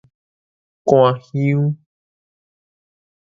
[0.83, 1.77] 割香